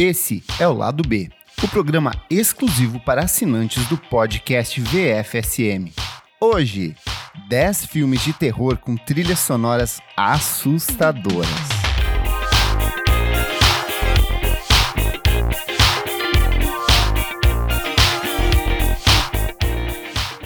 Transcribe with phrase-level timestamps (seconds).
[0.00, 1.28] Esse é o Lado B,
[1.60, 5.92] o programa exclusivo para assinantes do podcast VFSM.
[6.40, 6.94] Hoje,
[7.48, 11.48] 10 filmes de terror com trilhas sonoras assustadoras.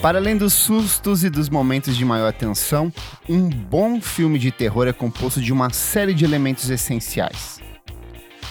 [0.00, 2.90] Para além dos sustos e dos momentos de maior tensão,
[3.28, 7.61] um bom filme de terror é composto de uma série de elementos essenciais: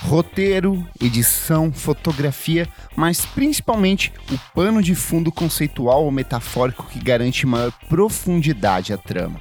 [0.02, 7.72] roteiro, edição, fotografia, mas principalmente o pano de fundo conceitual ou metafórico que garante maior
[7.88, 9.40] profundidade à trama.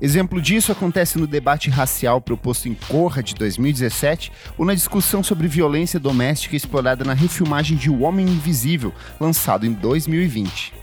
[0.00, 5.46] Exemplo disso acontece no debate racial proposto em Corra de 2017 ou na discussão sobre
[5.46, 10.74] violência doméstica explorada na refilmagem de O Homem Invisível, lançado em 2020.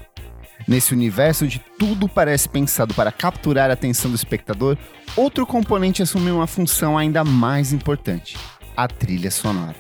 [0.66, 4.78] Nesse universo onde tudo parece pensado para capturar a atenção do espectador,
[5.18, 8.38] outro componente assume uma função ainda mais importante:
[8.84, 9.76] a trilha sonora.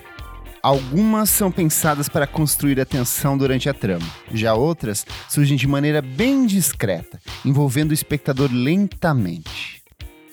[0.61, 6.01] Algumas são pensadas para construir a tensão durante a trama, já outras surgem de maneira
[6.01, 9.81] bem discreta, envolvendo o espectador lentamente.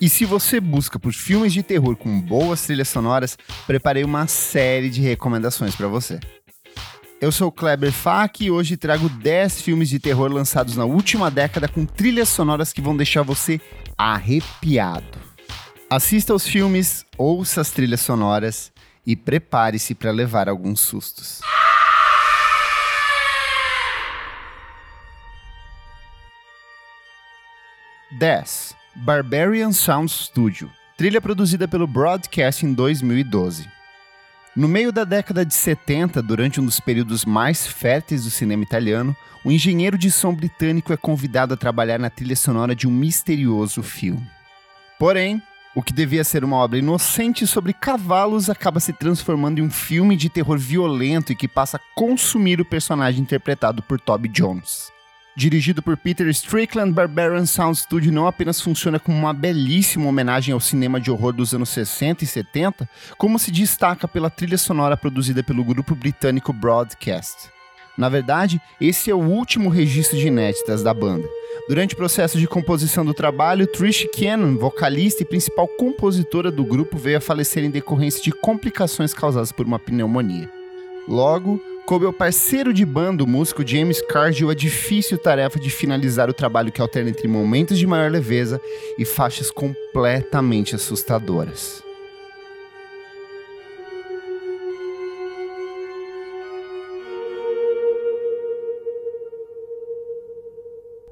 [0.01, 4.91] E se você busca por filmes de terror com boas trilhas sonoras, preparei uma série
[4.91, 6.19] de recomendações para você.
[7.21, 11.69] Eu sou Kleber Fak e hoje trago 10 filmes de terror lançados na última década
[11.69, 13.61] com trilhas sonoras que vão deixar você
[13.97, 15.26] arrepiado.
[15.89, 18.73] Assista aos filmes, ouça as trilhas sonoras
[19.07, 21.41] e prepare-se para levar alguns sustos.
[28.19, 33.71] Dez Barbarian Sound Studio, trilha produzida pelo Broadcast em 2012.
[34.57, 39.17] No meio da década de 70, durante um dos períodos mais férteis do cinema italiano,
[39.45, 43.85] o engenheiro de som britânico é convidado a trabalhar na trilha sonora de um misterioso
[43.85, 44.29] filme.
[44.99, 45.41] Porém,
[45.77, 50.17] o que devia ser uma obra inocente sobre cavalos acaba se transformando em um filme
[50.17, 54.91] de terror violento e que passa a consumir o personagem interpretado por Toby Jones.
[55.37, 60.61] Dirigido por Peter Strickland, Barbarian Sound Studio não apenas funciona como uma belíssima homenagem ao
[60.61, 62.89] cinema de horror dos anos 60 e 70,
[63.19, 67.51] como se destaca pela trilha sonora produzida pelo grupo britânico Broadcast.
[67.99, 71.29] Na verdade, esse é o último registro de inéditas da banda.
[71.69, 76.97] Durante o processo de composição do trabalho, Trish Cannon, vocalista e principal compositora do grupo,
[76.97, 80.49] veio a falecer em decorrência de complicações causadas por uma pneumonia.
[81.09, 86.29] Logo, coube ao parceiro de banda, o músico James Cargill, a difícil tarefa de finalizar
[86.29, 88.61] o trabalho que alterna entre momentos de maior leveza
[88.99, 91.86] e faixas completamente assustadoras.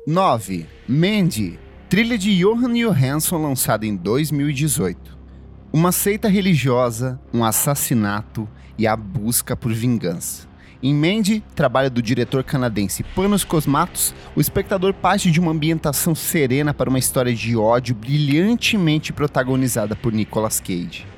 [0.07, 5.17] Nove, Mandy, trilha de Johan Johansson lançada em 2018.
[5.73, 10.47] Uma seita religiosa, um assassinato e a busca por vingança.
[10.83, 16.75] Em Mandy, trabalho do diretor canadense Panos Cosmatos, o espectador parte de uma ambientação serena
[16.75, 21.14] para uma história de ódio brilhantemente protagonizada por Nicolas Cage.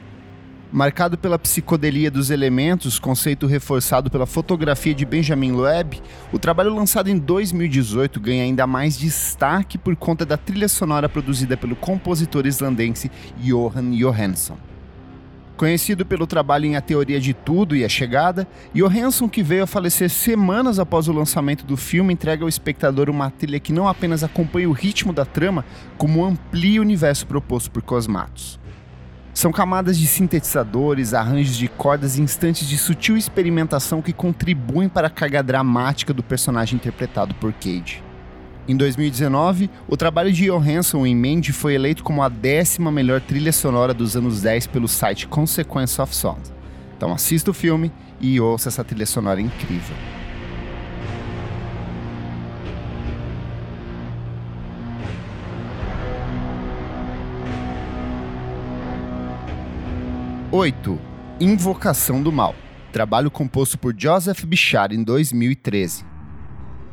[0.73, 7.09] Marcado pela psicodelia dos elementos, conceito reforçado pela fotografia de Benjamin Loeb, o trabalho lançado
[7.09, 13.11] em 2018 ganha ainda mais destaque por conta da trilha sonora produzida pelo compositor islandense
[13.39, 14.59] Johan Johansson.
[15.57, 19.67] Conhecido pelo trabalho em A Teoria de Tudo e A Chegada, Johansson, que veio a
[19.69, 24.25] falecer semanas após o lançamento do filme, entrega ao espectador uma trilha que não apenas
[24.25, 25.65] acompanha o ritmo da trama,
[25.97, 28.59] como amplia o universo proposto por Cosmatos.
[29.37, 35.09] São camadas de sintetizadores, arranjos de cordas e instantes de sutil experimentação que contribuem para
[35.09, 38.03] a carga dramática do personagem interpretado por Cage.
[38.67, 43.53] Em 2019, o trabalho de Johansson em Mandy foi eleito como a décima melhor trilha
[43.53, 46.41] sonora dos anos 10 pelo site Consequence of Sound.
[46.97, 49.95] Então assista o filme e ouça essa trilha sonora incrível.
[60.59, 60.99] Oito.
[61.39, 62.55] Invocação do Mal.
[62.91, 66.03] Trabalho composto por Joseph Bichar em 2013.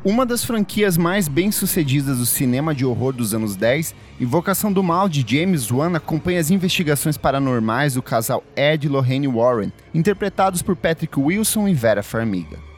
[0.04, 5.08] Uma das franquias mais bem-sucedidas do cinema de horror dos anos 10, Invocação do Mal
[5.08, 10.76] de James Wan acompanha as investigações paranormais do casal Ed e Lorraine Warren, interpretados por
[10.76, 12.73] Patrick Wilson e Vera Farmiga.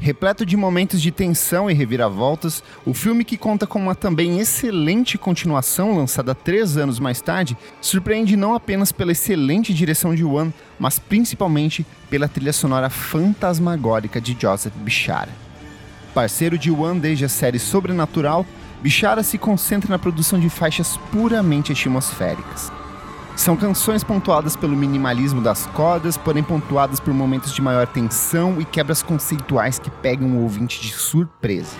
[0.00, 5.18] Repleto de momentos de tensão e reviravoltas, o filme que conta com uma também excelente
[5.18, 11.00] continuação lançada três anos mais tarde, surpreende não apenas pela excelente direção de Wan, mas
[11.00, 15.30] principalmente pela trilha sonora fantasmagórica de Joseph Bichara.
[16.14, 18.46] Parceiro de One desde a série Sobrenatural,
[18.80, 22.77] Bichara se concentra na produção de faixas puramente atmosféricas.
[23.38, 28.64] São canções pontuadas pelo minimalismo das cordas, porém pontuadas por momentos de maior tensão e
[28.64, 31.76] quebras conceituais que pegam o ouvinte de surpresa.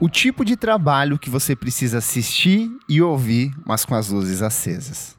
[0.00, 5.14] O tipo de trabalho que você precisa assistir e ouvir, mas com as luzes acesas.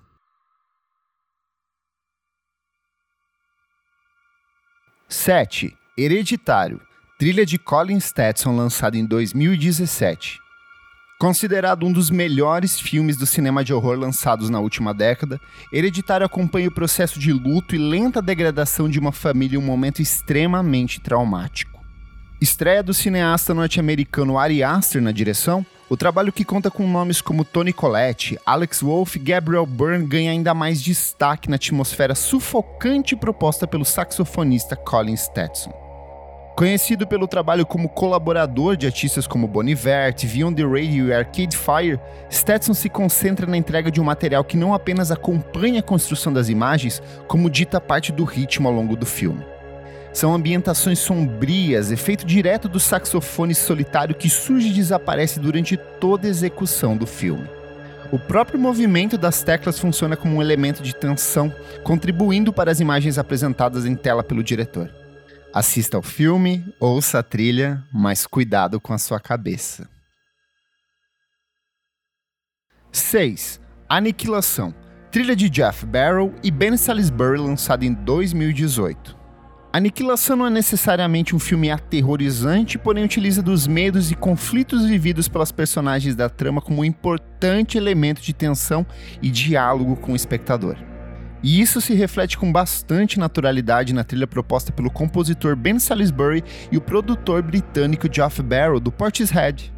[5.07, 6.81] Sete, Hereditário,
[7.19, 10.42] trilha de Colin Stetson lançado em 2017.
[11.23, 15.39] Considerado um dos melhores filmes do cinema de horror lançados na última década,
[15.71, 20.01] Hereditário acompanha o processo de luto e lenta degradação de uma família em um momento
[20.01, 21.81] extremamente traumático.
[22.41, 27.45] Estreia do cineasta norte-americano Ari Aster na direção, o trabalho que conta com nomes como
[27.45, 33.65] Tony Collette, Alex Wolff e Gabriel Byrne ganha ainda mais destaque na atmosfera sufocante proposta
[33.65, 35.82] pelo saxofonista Colin Stetson.
[36.55, 41.99] Conhecido pelo trabalho como colaborador de artistas como Bon Iver, the Radio e Arcade Fire,
[42.31, 46.49] Stetson se concentra na entrega de um material que não apenas acompanha a construção das
[46.49, 49.43] imagens, como dita parte do ritmo ao longo do filme.
[50.13, 56.29] São ambientações sombrias, efeito direto do saxofone solitário que surge e desaparece durante toda a
[56.29, 57.49] execução do filme.
[58.11, 61.51] O próprio movimento das teclas funciona como um elemento de tensão,
[61.81, 65.02] contribuindo para as imagens apresentadas em tela pelo diretor.
[65.53, 69.87] Assista ao filme, ouça a trilha, mas cuidado com a sua cabeça.
[72.91, 73.61] 6.
[73.87, 74.73] Aniquilação.
[75.11, 79.15] Trilha de Jeff Barrow e Ben Salisbury lançada em 2018.
[79.71, 85.51] Aniquilação não é necessariamente um filme aterrorizante, porém utiliza dos medos e conflitos vividos pelas
[85.51, 88.83] personagens da trama como um importante elemento de tensão
[89.21, 90.92] e diálogo com o espectador.
[91.43, 96.41] E isso se reflete com bastante naturalidade na trilha proposta pelo compositor Ben Salisbury
[96.71, 99.73] e o produtor britânico Geoff Barrow do Portishead.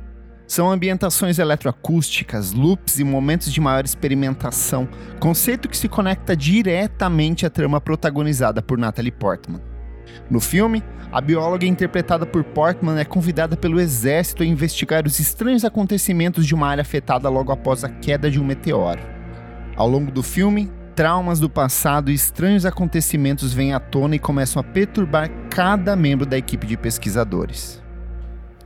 [0.46, 4.88] São ambientações eletroacústicas, loops e momentos de maior experimentação,
[5.20, 9.60] conceito que se conecta diretamente à trama protagonizada por Natalie Portman.
[10.30, 15.66] No filme, a bióloga interpretada por Portman é convidada pelo exército a investigar os estranhos
[15.66, 19.02] acontecimentos de uma área afetada logo após a queda de um meteoro.
[19.76, 24.59] Ao longo do filme, traumas do passado e estranhos acontecimentos vêm à tona e começam
[24.59, 27.83] a perturbar cada membro da equipe de pesquisadores.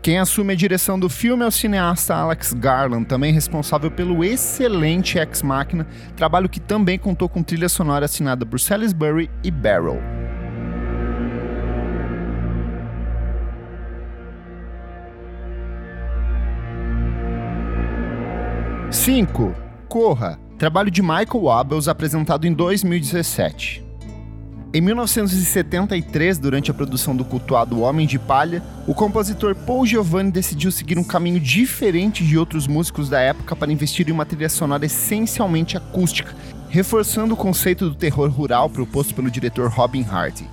[0.02, 5.18] Quem assume a direção do filme é o cineasta Alex Garland, também responsável pelo excelente
[5.18, 5.86] Ex Machina,
[6.16, 10.00] trabalho que também contou com trilha sonora assinada por Salisbury e Barrel.
[18.90, 19.54] Cinco.
[19.88, 23.82] Corra, trabalho de Michael Abels apresentado em 2017.
[24.74, 30.70] Em 1973, durante a produção do cultuado Homem de Palha, o compositor Paul Giovanni decidiu
[30.70, 34.86] seguir um caminho diferente de outros músicos da época para investir em uma trilha sonora
[34.86, 36.36] essencialmente acústica,
[36.70, 40.46] reforçando o conceito do terror rural proposto pelo diretor Robin Hardy.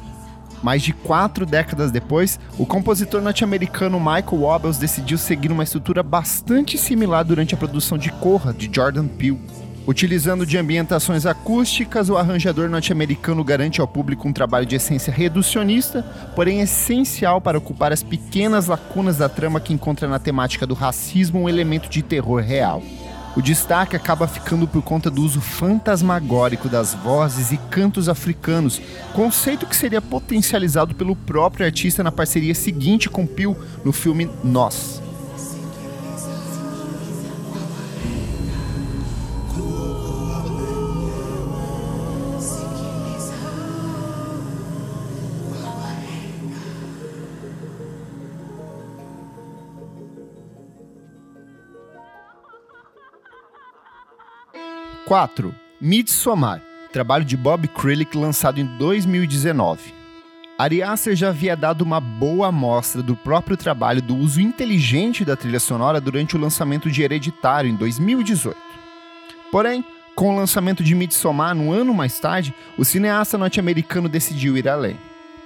[0.62, 6.78] Mais de quatro décadas depois, o compositor norte-americano Michael Wobbles decidiu seguir uma estrutura bastante
[6.78, 9.55] similar durante a produção de Corra, de Jordan Peele.
[9.86, 16.02] Utilizando de ambientações acústicas, o arranjador norte-americano garante ao público um trabalho de essência reducionista,
[16.34, 21.42] porém essencial para ocupar as pequenas lacunas da trama que encontra na temática do racismo
[21.42, 22.82] um elemento de terror real.
[23.36, 28.80] O destaque acaba ficando por conta do uso fantasmagórico das vozes e cantos africanos,
[29.12, 35.05] conceito que seria potencializado pelo próprio artista na parceria seguinte com Peel no filme Nós.
[55.06, 55.54] 4.
[55.80, 56.60] Midsommar,
[56.92, 59.94] trabalho de Bob Krillick lançado em 2019.
[60.58, 65.36] Ari Aster já havia dado uma boa amostra do próprio trabalho do uso inteligente da
[65.36, 68.56] trilha sonora durante o lançamento de Hereditário em 2018.
[69.52, 69.84] Porém,
[70.16, 74.98] com o lançamento de Midsommar um ano mais tarde, o cineasta norte-americano decidiu ir além.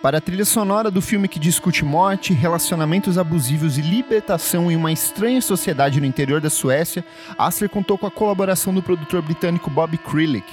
[0.02, 4.90] Para a trilha sonora do filme que discute morte, relacionamentos abusivos e libertação em uma
[4.90, 7.04] estranha sociedade no interior da Suécia,
[7.36, 10.50] Aster contou com a colaboração do produtor britânico Bob Krillick.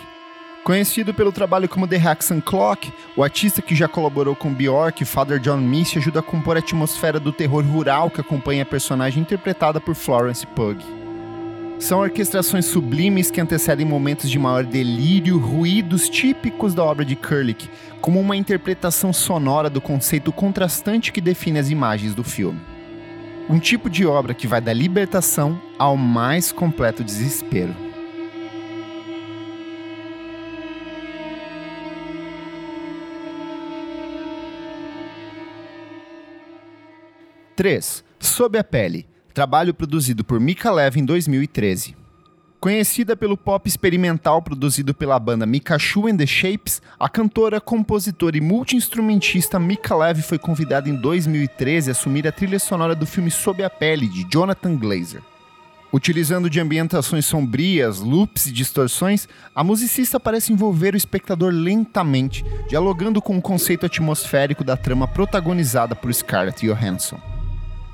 [0.65, 5.05] Conhecido pelo trabalho como The Haxan Clock, o artista que já colaborou com Bjork e
[5.05, 9.21] Father John Misty ajuda a compor a atmosfera do terror rural que acompanha a personagem
[9.21, 11.06] interpretada por Florence Pugh.
[11.79, 17.69] São orquestrações sublimes que antecedem momentos de maior delírio, ruídos típicos da obra de Kurlik,
[18.01, 22.59] como uma interpretação sonora do conceito contrastante que define as imagens do filme.
[23.47, 27.73] Um tipo de obra que vai da libertação ao mais completo desespero.
[37.55, 38.03] Três.
[38.19, 39.07] Sob a pele
[39.37, 41.95] trabalho produzido por Mika Lev em 2013.
[42.59, 48.41] Conhecida pelo pop experimental produzido pela banda Mikachu and the Shapes, a cantora, compositora e
[48.41, 53.63] multiinstrumentista Mika Lev foi convidada em 2013 a assumir a trilha sonora do filme Sob
[53.63, 55.21] a Pele, de Jonathan Glazer.
[55.93, 63.21] Utilizando de ambientações sombrias, loops e distorções, a musicista parece envolver o espectador lentamente, dialogando
[63.21, 67.36] com o conceito atmosférico da trama protagonizada por Scarlett Johansson.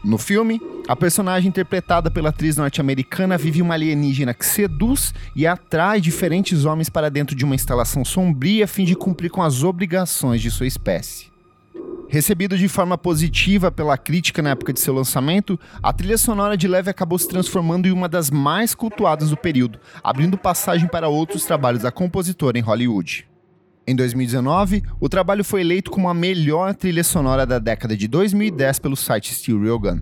[0.03, 6.01] No filme, a personagem interpretada pela atriz norte-americana vive uma alienígena que seduz e atrai
[6.01, 10.41] diferentes homens para dentro de uma instalação sombria a fim de cumprir com as obrigações
[10.41, 11.31] de sua espécie.
[12.09, 16.67] Recebido de forma positiva pela crítica na época de seu lançamento, a trilha sonora de
[16.67, 21.45] Leve acabou se transformando em uma das mais cultuadas do período, abrindo passagem para outros
[21.45, 23.25] trabalhos da compositora em Hollywood.
[23.85, 28.79] Em 2019, o trabalho foi eleito como a melhor trilha sonora da década de 2010
[28.79, 29.99] pelo site Steel Real Gun.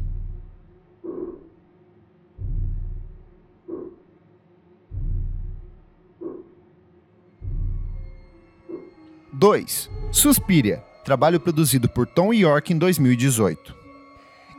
[9.34, 13.81] Dois, Suspiria, trabalho produzido por Tom York em 2018.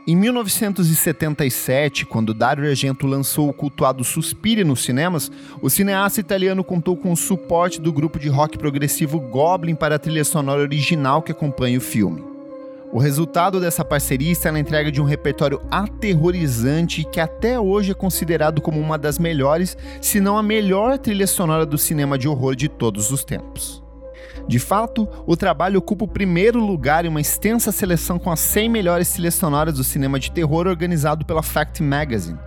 [0.05, 5.31] Em 1977, quando Dario Argento lançou o cultuado Suspiria nos cinemas,
[5.61, 9.99] o cineasta italiano contou com o suporte do grupo de rock progressivo Goblin para a
[9.99, 12.21] trilha sonora original que acompanha o filme.
[12.91, 17.95] O resultado dessa parceria está na entrega de um repertório aterrorizante que até hoje é
[17.95, 22.57] considerado como uma das melhores, se não a melhor trilha sonora do cinema de horror
[22.57, 23.82] de todos os tempos.
[24.47, 28.69] De fato, o trabalho ocupa o primeiro lugar em uma extensa seleção com as 100
[28.69, 32.39] melhores trilhas sonoras do cinema de terror organizado pela Fact Magazine.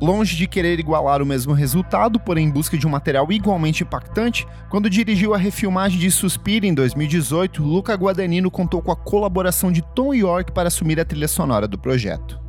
[0.00, 4.46] Longe de querer igualar o mesmo resultado, porém em busca de um material igualmente impactante,
[4.70, 9.82] quando dirigiu a refilmagem de Suspira em 2018, Luca Guadagnino contou com a colaboração de
[9.82, 12.47] Tom York para assumir a trilha sonora do projeto.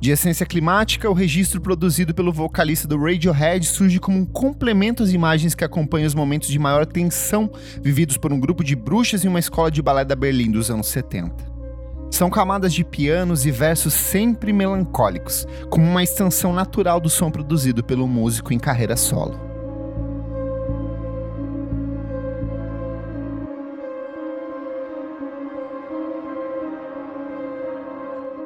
[0.00, 5.12] De essência climática, o registro produzido pelo vocalista do Radiohead surge como um complemento às
[5.12, 7.50] imagens que acompanham os momentos de maior tensão
[7.82, 10.86] vividos por um grupo de bruxas em uma escola de balé da Berlim dos anos
[10.86, 11.50] 70.
[12.10, 17.84] São camadas de pianos e versos sempre melancólicos, como uma extensão natural do som produzido
[17.84, 19.38] pelo músico em carreira solo.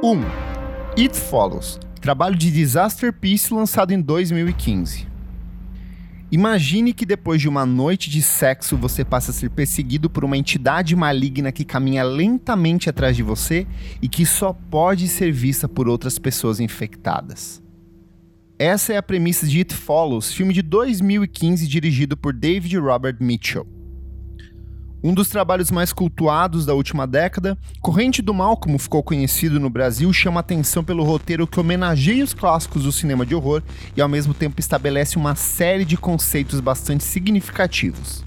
[0.03, 0.21] Um,
[0.97, 5.09] It Follows, trabalho de Disaster Piece lançado em 2015.
[6.31, 10.37] Imagine que depois de uma noite de sexo você passa a ser perseguido por uma
[10.37, 13.67] entidade maligna que caminha lentamente atrás de você
[14.01, 17.61] e que só pode ser vista por outras pessoas infectadas.
[18.57, 23.67] Essa é a premissa de It Follows, filme de 2015 dirigido por David Robert Mitchell.
[25.07, 29.69] Um dos trabalhos mais cultuados da última década, Corrente do Mal, como ficou conhecido no
[29.69, 33.63] Brasil, chama atenção pelo roteiro que homenageia os clássicos do cinema de horror
[33.95, 38.25] e ao mesmo tempo estabelece uma série de conceitos bastante significativos.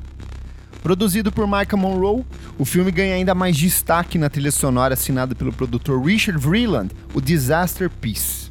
[0.83, 2.23] Produzido por Michael Monroe,
[2.59, 7.19] o filme ganha ainda mais destaque na trilha sonora assinada pelo produtor Richard Vreeland, o
[7.19, 8.46] Disaster Piece.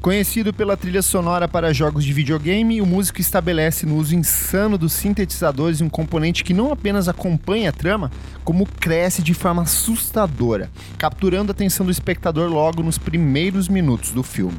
[0.00, 4.94] Conhecido pela trilha sonora para jogos de videogame, o músico estabelece no uso insano dos
[4.94, 8.10] sintetizadores um componente que não apenas acompanha a trama,
[8.42, 14.22] como cresce de forma assustadora, capturando a atenção do espectador logo nos primeiros minutos do
[14.22, 14.56] filme.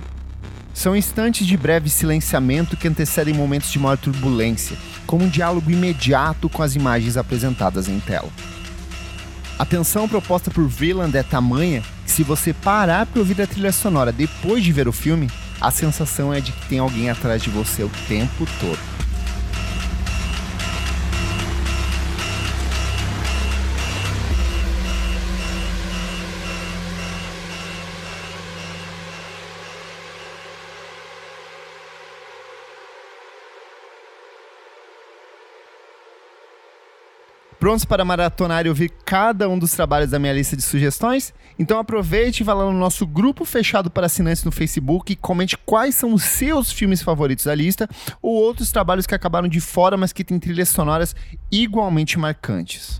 [0.76, 6.48] São instantes de breve silenciamento que antecedem momentos de maior turbulência, como um diálogo imediato
[6.50, 8.30] com as imagens apresentadas em tela.
[9.58, 14.12] A tensão proposta por Vreeland é tamanha se você parar para ouvir a trilha sonora
[14.12, 15.30] depois de ver o filme,
[15.62, 18.91] a sensação é de que tem alguém atrás de você o tempo todo.
[37.62, 41.32] Prontos para maratonar e ouvir cada um dos trabalhos da minha lista de sugestões?
[41.60, 45.56] Então aproveite e vá lá no nosso grupo fechado para assinantes no Facebook e comente
[45.60, 47.88] quais são os seus filmes favoritos da lista
[48.20, 51.16] ou outros trabalhos que acabaram de fora, mas que têm trilhas sonoras
[51.52, 53.00] igualmente marcantes.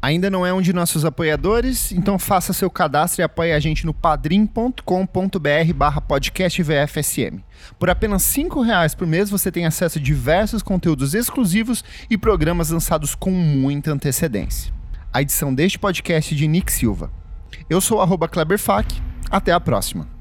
[0.00, 1.90] Ainda não é um de nossos apoiadores?
[1.92, 4.80] Então faça seu cadastro e apoie a gente no padrim.com.br
[5.74, 7.42] barra podcast VFSM.
[7.78, 12.70] Por apenas R$ reais por mês você tem acesso a diversos conteúdos exclusivos e programas
[12.70, 14.72] lançados com muita antecedência.
[15.12, 17.10] A edição deste podcast é de Nick Silva.
[17.68, 19.00] Eu sou o Kleberfac.
[19.30, 20.15] Até a próxima.